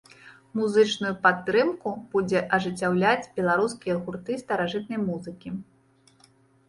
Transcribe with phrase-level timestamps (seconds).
[0.59, 5.49] Музычную падтрымку будзе ажыццяўляць беларускія гурты старажытнай музыкі.